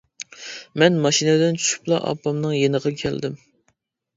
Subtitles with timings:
[0.83, 3.37] مەن ماشىنىدىن چۈشۈپلا ئاپامنىڭ يېنىغا كەلدىم.